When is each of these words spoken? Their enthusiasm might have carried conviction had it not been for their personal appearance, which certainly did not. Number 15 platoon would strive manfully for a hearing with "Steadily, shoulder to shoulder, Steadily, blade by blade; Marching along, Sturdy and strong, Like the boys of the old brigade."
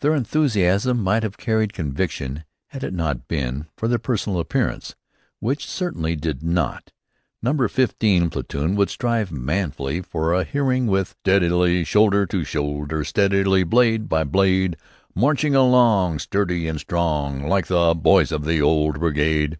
Their 0.00 0.12
enthusiasm 0.16 1.00
might 1.00 1.22
have 1.22 1.38
carried 1.38 1.72
conviction 1.72 2.42
had 2.70 2.82
it 2.82 2.92
not 2.92 3.28
been 3.28 3.68
for 3.76 3.86
their 3.86 4.00
personal 4.00 4.40
appearance, 4.40 4.96
which 5.38 5.68
certainly 5.68 6.16
did 6.16 6.42
not. 6.42 6.90
Number 7.42 7.68
15 7.68 8.28
platoon 8.28 8.74
would 8.74 8.90
strive 8.90 9.30
manfully 9.30 10.00
for 10.00 10.32
a 10.34 10.42
hearing 10.42 10.88
with 10.88 11.14
"Steadily, 11.20 11.84
shoulder 11.84 12.26
to 12.26 12.42
shoulder, 12.42 13.04
Steadily, 13.04 13.62
blade 13.62 14.08
by 14.08 14.24
blade; 14.24 14.76
Marching 15.14 15.54
along, 15.54 16.18
Sturdy 16.18 16.66
and 16.66 16.80
strong, 16.80 17.46
Like 17.46 17.68
the 17.68 17.94
boys 17.94 18.32
of 18.32 18.44
the 18.46 18.60
old 18.60 18.98
brigade." 18.98 19.58